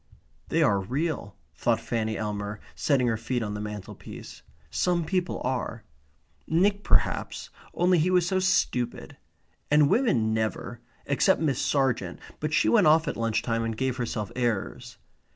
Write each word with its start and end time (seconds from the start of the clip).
They 0.49 0.63
are 0.63 0.79
real, 0.79 1.35
thought 1.53 1.79
Fanny 1.79 2.17
Elmer, 2.17 2.59
setting 2.73 3.05
her 3.05 3.17
feet 3.17 3.43
on 3.43 3.53
the 3.53 3.61
mantelpiece. 3.61 4.41
Some 4.71 5.05
people 5.05 5.39
are. 5.43 5.83
Nick 6.47 6.81
perhaps, 6.83 7.51
only 7.75 7.99
he 7.99 8.09
was 8.09 8.25
so 8.27 8.39
stupid. 8.39 9.17
And 9.69 9.89
women 9.91 10.33
never 10.33 10.79
except 11.05 11.39
Miss 11.39 11.61
Sargent, 11.61 12.19
but 12.39 12.51
she 12.51 12.67
went 12.67 12.87
off 12.87 13.07
at 13.07 13.15
lunch 13.15 13.43
time 13.43 13.63
and 13.63 13.77
gave 13.77 13.97
herself 13.97 14.31
airs. 14.35 14.97